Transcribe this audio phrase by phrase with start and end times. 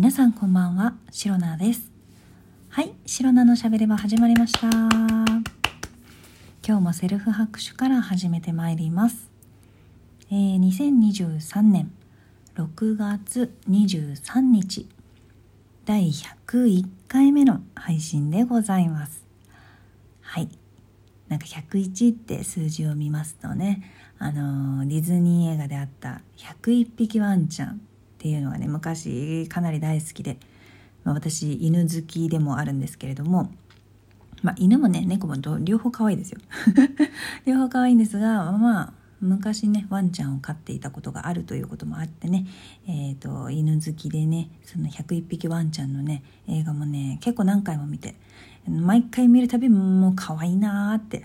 [0.00, 1.92] 皆さんこんばんは、シロナです。
[2.70, 4.66] はい、シロナのしゃべれば始まりました。
[4.66, 5.44] 今
[6.62, 9.30] 日もセルフ拍手から始めてまいります。
[10.30, 11.92] えー、2023年
[12.54, 14.88] 6月23日、
[15.84, 19.26] 第101回目の配信でございます。
[20.22, 20.48] はい。
[21.28, 23.82] なんか101って数字を見ますとね、
[24.18, 27.82] あのーディズニー映画であった101匹ワンちゃん
[28.20, 30.36] っていうのがね、昔かなり大好きで、
[31.04, 33.50] まあ、私犬好きでもあるんですけれども、
[34.42, 36.40] まあ、犬もね、猫も両方可愛いですよ。
[37.46, 42.46] 両方可愛いんですが、まあ、昔ね、ワンちゃんを飼っていたことがあるということもあってね、
[42.86, 48.16] えっ、と、犬好きでね、その101匹ワンちゃんのね、映画もね、結構何回も見て、
[48.68, 51.22] 毎回見るたびもう可愛いなーって。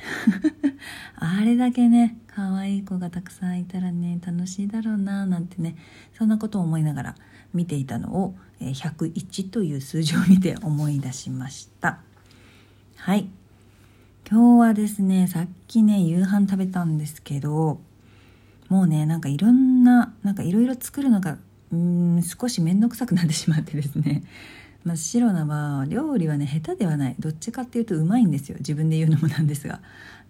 [1.17, 5.75] あれだけね、可愛い子がたくさんいたらね、楽しいだろうなーなんてね、
[6.17, 7.15] そんなことを思いながら
[7.53, 11.99] 見ていたのを、101という数字を見て思い出しました。
[12.95, 13.27] はい。
[14.29, 17.79] 今日はですね、さっきね、夕飯食べたんですけど、
[18.69, 21.37] もうね、なんかいろんな、なんかいろいろ作るのが、
[21.71, 24.23] うん、少し面倒くさくなってしまってですね。
[24.85, 27.15] まあ、シロナは料理はね、下手ではない。
[27.17, 28.57] どっちかっていうとうまいんですよ。
[28.59, 29.81] 自分で言うのもなんですが。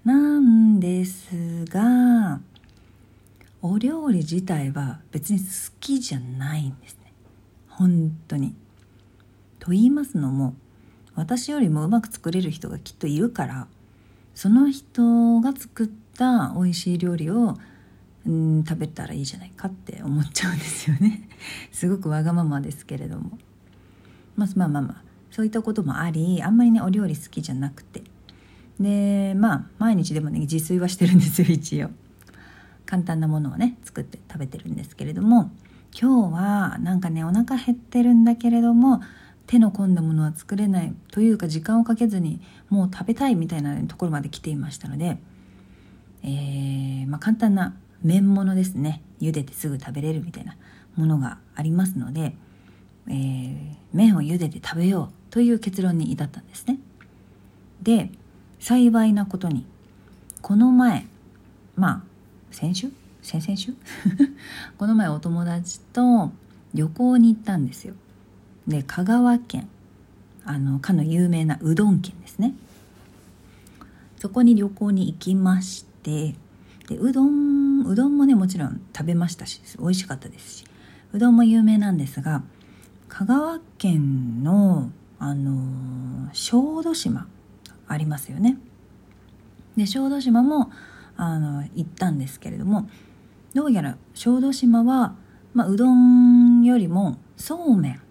[0.05, 2.39] なんですが、
[3.61, 5.45] お料理自体は別に好
[5.81, 7.11] きじゃないんですね。
[7.67, 8.55] 本当に。
[9.59, 10.55] と言いますのも、
[11.15, 13.67] 私よりもうまく作れる人がきっといるから、
[14.35, 17.57] その人が作った美味しい料理を、
[18.25, 21.27] うん、食べたらいいじゃないかって思っちゃうんですよね。
[21.73, 23.37] すごくわがままですけれども。
[24.35, 28.03] まあまあまあまあ、そういったこともあり、あんまりね、お料理好きじゃなくて。
[28.79, 31.89] で、まあ、毎日でもね、自炊はしてるんですよ、一応。
[32.85, 35.51] 簡単なものをね、作って食べてるんですけれども、
[35.99, 39.01] 今日はなんかね、お腹減ってるんだけれども、
[39.47, 45.17] 手の込んだものは作れないというか時間をかけずにもう食べたいみたいなところまで来ていましたので、
[46.23, 50.57] えーまあ、簡単な麺物ですね茹でてすぐ食べれるみたいな
[50.95, 52.35] ものがありますので、
[53.07, 56.79] えー麺を茹でて食べようという結論に至ったんですね。
[57.81, 58.11] で
[58.59, 59.65] 幸いなことに
[60.41, 61.05] この前
[61.77, 62.03] まあ
[62.51, 62.89] 先週？
[63.21, 63.73] 先々週？
[64.77, 66.31] この前お友達と
[66.73, 67.93] 旅行に行ったんですよ。
[68.67, 69.69] で香川県
[70.43, 72.53] あのかの有名なうどん県ですね。
[74.17, 76.35] そこに旅行に行きまして
[76.89, 80.65] でうどんうどんもねもちろん食べましたし美味しかったですし
[81.13, 82.43] うどんも有名なんですが
[83.07, 87.27] 香川県のあの小豆島
[87.87, 88.57] ありますよね。
[89.77, 90.71] で小豆島も
[91.17, 92.89] あの行ったんですけれども
[93.53, 95.15] どうやら小豆島は、
[95.53, 98.01] まあ、うどんよりもそうめん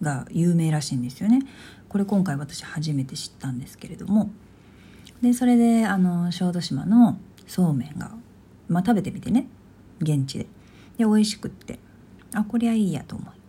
[0.00, 1.40] が有名らしいんですよね。
[1.88, 4.30] これ今回私初めて知ったんですけれども。
[5.20, 8.12] でそれであの小豆島のそうめんが、
[8.68, 9.46] まあ、食べてみてね。
[10.00, 10.44] 現地で。
[10.98, 11.78] で美味しくって。
[12.34, 13.41] あこりゃいいやと思う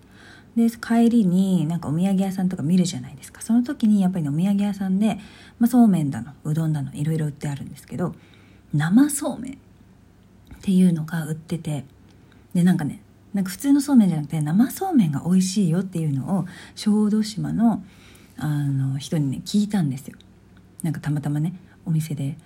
[0.55, 3.41] で帰りになんかお土産屋さんとか見るじゃないですか。
[3.41, 5.17] その時にやっぱりお土産屋さんで、
[5.59, 8.13] まあ、そうめんだのうどんだのいろいろ売ってあるんですけど
[8.73, 9.55] 生そうめんっ
[10.61, 11.85] ていうのが売ってて
[12.53, 13.01] でなんかね
[13.33, 17.83] なんか普通のそうめんじゃなくて生そうめんが美味しいよっていうのを小豆島の
[18.37, 20.17] あの人にね聞いたんですよ。
[20.81, 21.53] なんかたまたまね
[21.85, 22.37] お店で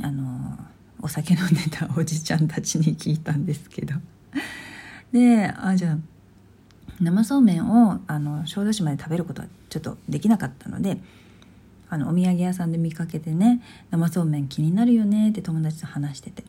[0.00, 0.58] あの
[1.02, 3.94] お酒飲んでたおじちゃんたちに聞いたんですけど。
[5.12, 5.98] であじゃあ
[7.00, 10.98] 生そうめんをあの小豆島で食べることはちょっとできなかったので
[11.88, 16.42] あのお土産屋さんで見かけてね生そうめん気になるよねって友達と話してて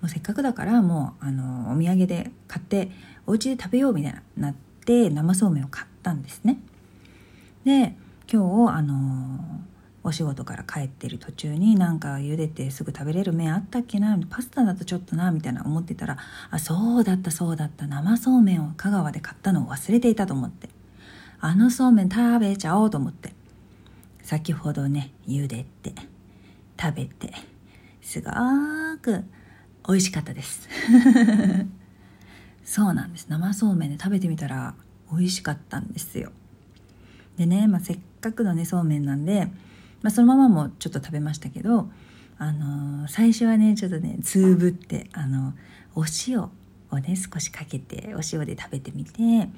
[0.00, 2.90] もうせっかくだからもうあのお土産で買って
[3.26, 4.54] お家で食べようみたいななっ
[4.84, 6.58] て生そうめんを買ったんですね。
[7.64, 7.96] で
[8.30, 9.40] 今日あの
[10.06, 14.18] お仕事から帰ってる途中になんか茹でてすぐ食べれる麺あったっけな？
[14.28, 16.18] パスタだとちょっとなみたいな思ってたら
[16.50, 17.86] あそうだったそうだった。
[17.86, 20.68] 生そうめんを香川で買ったのを忘れていたと思って。
[21.40, 23.32] あのそうめん食べちゃおうと思って。
[24.22, 25.94] 先ほどね茹でて
[26.80, 27.32] 食べて
[28.00, 28.30] すご
[29.00, 29.24] く
[29.88, 30.68] 美味しかったです。
[32.64, 33.26] そうなんです。
[33.28, 34.74] 生そうめんで食べてみたら
[35.10, 36.30] 美味しかったんですよ。
[37.36, 39.48] でね、まあ、せっかくのねそうめんなんで、
[40.04, 41.88] まあ、そのままもちょっと食べましたけど
[42.36, 45.54] あのー最初はねちょっとねつぶってあの
[45.94, 46.50] お塩を
[46.98, 49.48] ね少しかけてお塩で食べてみて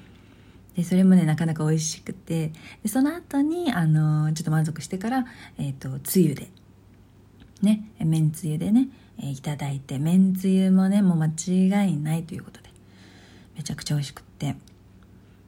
[0.77, 5.25] でそれもねなかなか美味しくてでその後にあのーちょっと満足してから
[5.57, 6.49] えっ、とつゆで
[7.61, 8.87] ねめんつゆでね、
[9.19, 12.69] えーいただいてめんつゆもねもう間違いないということで
[13.57, 14.55] めちゃくちゃ美味しくって。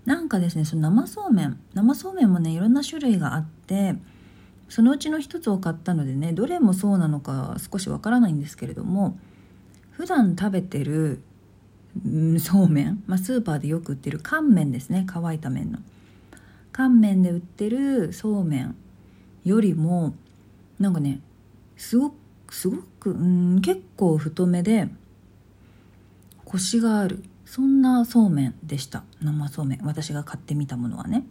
[0.05, 3.95] なんかですねその生そうめん生そうめんもねいろんな種類があって
[4.69, 9.17] そのうちの一つを買ったのでねどれもそうなのか少しわからないんですけれども
[9.91, 11.21] 普段食べてる、
[12.39, 15.79] そうめん、まあ、スーパーでよく売ってる乾麺ですね乾いた麺の。
[16.71, 18.75] 乾麺で売ってるそうめん
[19.43, 20.13] よりも
[20.79, 21.19] なんかね
[21.75, 22.11] すご
[22.47, 24.87] くすごくうん結構太めで
[26.45, 27.21] コシがある。
[27.45, 29.03] そんなそうめんでした。
[29.21, 29.79] 生そうめん。
[29.83, 31.25] 私が買ってみたものはね。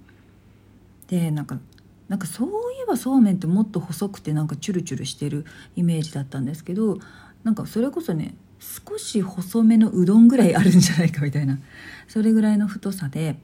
[1.07, 1.59] でなんか
[2.09, 5.45] なんかそういえばそうめんってもっと細くてなんかチュルチュルしてる
[5.77, 6.99] イメージだったんですけど
[7.45, 11.59] なんかそれこそね少し細めのうどんぐらいあるんじゃないかみたいな。
[12.09, 13.37] それぐらいの太さで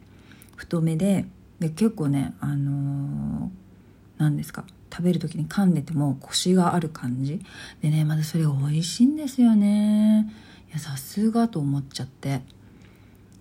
[0.56, 1.26] 太めで
[1.60, 3.52] で結構ねあの
[4.18, 7.40] 何、ー、ですか食べる時に噛んでてもコシがある感じ。
[7.82, 10.32] でねまだそれが美味しいんですよね。
[10.70, 12.40] いやさすがと思っちゃって。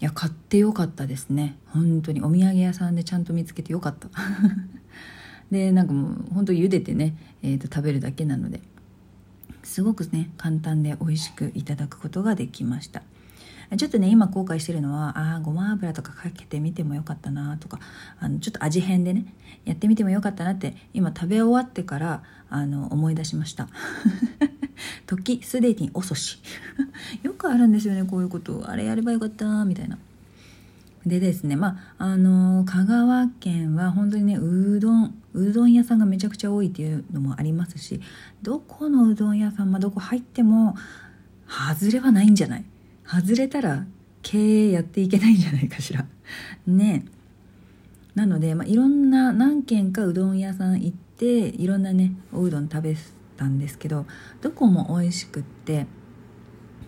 [0.02, 1.58] いや買ってよかったですね。
[1.68, 2.22] 本当に。
[2.22, 4.10] お土産屋さんでちゃんと見つけてよかった。
[5.52, 8.62] でなんかもう本当茹でてね、えー、と食べるだけなので
[9.64, 13.04] すごくね簡単で美味しくいただくことができました。
[13.78, 17.80] ちょっとね今後悔してるのはああごま油とかかけてみてもよかったなとか
[18.20, 19.26] あのちょっと味変でね
[19.66, 23.70] やってみてもよかったなって今食べ終わってからあの思い出しました。
[25.08, 26.40] 時すでに遅し
[27.24, 28.70] よくあるんですよねこういうこと。
[28.70, 29.98] あれやればよかったみたいな。
[31.06, 35.23] でですねまああの香川県は本当にねうどん。
[35.34, 38.00] うどん屋さんがめちゃくちゃ多いっていうのもありますし
[38.42, 40.76] どこのうどん屋さん、ま、どこ入っても
[41.48, 42.66] 外れはないんじゃない？
[43.06, 43.86] 外れたら
[44.22, 46.06] 経営やっていけないんじゃないかしら？
[46.68, 47.06] ね。
[48.16, 52.96] なので、まあ、いろんな何軒かうどん屋さん行っていろんなねおうどん食べ
[53.38, 54.06] たんですけど
[54.42, 55.88] どこも美味しくって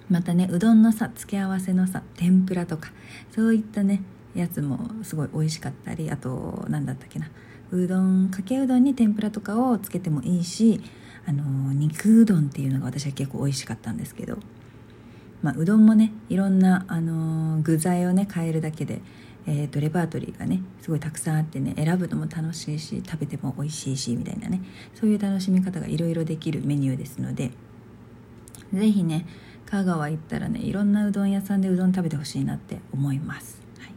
[0.07, 2.91] またねうどんのさ付け合わせのさ天ぷらとか
[3.33, 4.03] そういったね
[4.35, 7.27] やつもすごい美味しかったりあと何だったっけな。
[7.71, 10.81] うどんかけうどんに天ぷらとかをつけてもいいし
[11.27, 14.37] あの肉うどんっていうのが私は結構美味しかったんですけど、
[15.41, 19.01] まあ、うどんもねいろんな、あの具材をね変えるだけで、
[19.47, 24.61] えーと、レパートリーがねすごいたくさんあってね選ぶのも楽しいし食べても美味しいしみたいなね
[24.93, 27.51] そういう楽しみ方がいろいろできるメニューですので
[28.71, 29.25] 是非ね
[29.65, 33.93] 香川行ったらねいろんなうどん屋さんでうどん食べてほしいなって思います、はい、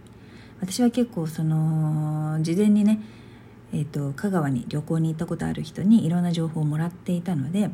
[0.61, 3.01] 私は結構その事前にね
[3.73, 7.71] えーと、香川に旅行に行ったことある人にいろんな情報をもらっていたので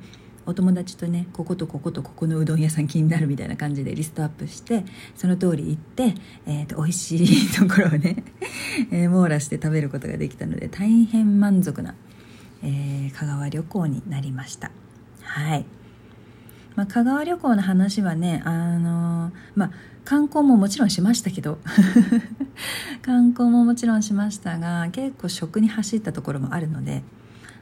[0.46, 4.85] お友達とねこことこことここのうどん屋さん気になるみたいな感じでリストアップして
[5.17, 6.14] その通り行って、
[6.46, 8.25] えーと、美味しいところをね、
[8.91, 11.94] えー、網羅して食べることができたので大変満足な、
[12.62, 14.70] えー、香川旅行になりました
[15.23, 15.64] はい。
[16.76, 19.71] まあ、香川旅行の話はね、あのー、まあ、
[20.05, 21.59] 観光ももちろんしましたけど
[23.03, 27.03] 観光ももちろんしましたが結構食に走ったところもあるので、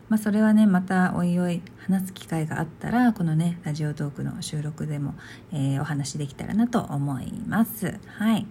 [0.08, 5.14] まあ、それはねまたおいおい話す機会があったらこのねラジオトークの収録でも、
[5.52, 7.98] えー、お話できたらなと思います。
[8.06, 8.46] はい。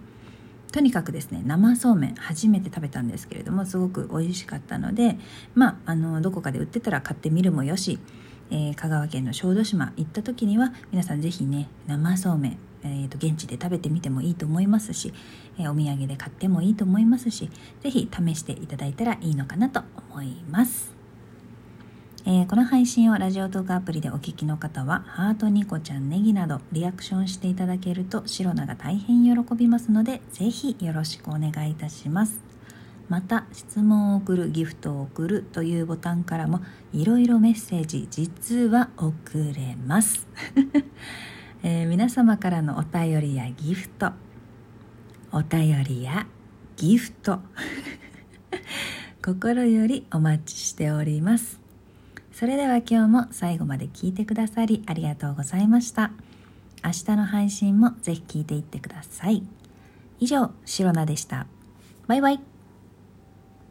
[0.72, 5.18] とにかくですね生そうめん初めて食べたんですけれどもすごく美味しかったので
[5.54, 7.98] まああのどこかで売ってたら買ってみるもよし
[8.52, 15.12] えー、香川県の小豆島行った時には皆さん是非ね生そうめん、えーと、現地で食べてみてもいいと思いますし、
[15.58, 17.50] えー、お土産で買ってもいいと思いますし
[17.80, 19.80] 是非試していただいたらいいのかなと
[20.10, 20.92] 思います。
[22.24, 32.51] えー、この配信をラジオトークアプリでお聞きの方はハートニコちゃんネギなどリアクションしていただけるとシロナが大変喜びますのでぜひよろしくお願いいたします
[33.08, 36.60] また質問を送るギフトを送るというボタンからも
[36.92, 39.12] いろいろメッセージ実は送
[39.54, 40.26] れます、
[41.62, 44.12] えー、皆様からのお便りやギフト
[45.32, 46.26] お便りや
[46.76, 47.40] ギフト
[49.24, 51.60] 心よりお待ちしております。
[52.32, 56.10] それでは今日も最後まで聞いてくださりありがとうございました。
[56.84, 59.42] 明日の配信もぜひ聞いていってください。
[60.18, 61.46] 以上シロナでした。
[62.08, 62.51] バイバイ。